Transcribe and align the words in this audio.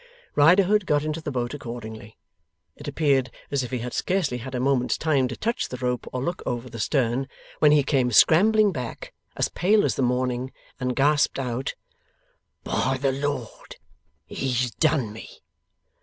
Riderhood 0.35 0.87
got 0.87 1.03
into 1.03 1.21
the 1.21 1.29
boat 1.29 1.53
accordingly. 1.53 2.17
It 2.75 2.87
appeared 2.87 3.29
as 3.51 3.61
if 3.61 3.69
he 3.69 3.77
had 3.77 3.93
scarcely 3.93 4.39
had 4.39 4.55
a 4.55 4.59
moment's 4.59 4.97
time 4.97 5.27
to 5.27 5.37
touch 5.37 5.69
the 5.69 5.77
rope 5.77 6.07
or 6.11 6.23
look 6.23 6.41
over 6.43 6.71
the 6.71 6.79
stern, 6.79 7.27
when 7.59 7.71
he 7.71 7.83
came 7.83 8.09
scrambling 8.09 8.71
back, 8.71 9.13
as 9.37 9.49
pale 9.49 9.85
as 9.85 9.93
the 9.93 10.01
morning, 10.01 10.51
and 10.79 10.95
gasped 10.95 11.37
out: 11.37 11.75
'By 12.63 12.97
the 12.99 13.11
Lord, 13.11 13.75
he's 14.25 14.71
done 14.71 15.13
me! 15.13 15.29